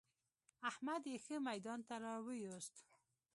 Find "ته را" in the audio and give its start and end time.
1.87-2.13